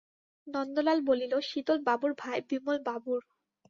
নন্দলাল 0.47 0.99
বলিল 1.09 1.33
শীতলবাবুর 1.49 2.11
ভাই 2.21 2.37
বিমলবাবুর। 2.49 3.21